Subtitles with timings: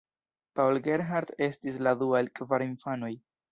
[0.59, 3.15] Paul Gerhardt estis la dua el kvar infanoj.